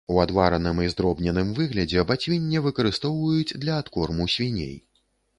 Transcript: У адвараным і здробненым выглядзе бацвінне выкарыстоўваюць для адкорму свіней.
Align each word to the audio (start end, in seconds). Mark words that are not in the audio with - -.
У 0.11 0.15
адвараным 0.21 0.77
і 0.83 0.87
здробненым 0.93 1.51
выглядзе 1.59 2.05
бацвінне 2.11 2.63
выкарыстоўваюць 2.67 3.55
для 3.65 3.75
адкорму 3.83 4.27
свіней. 4.37 4.73